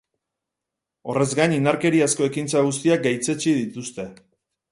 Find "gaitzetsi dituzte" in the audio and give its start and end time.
3.09-4.07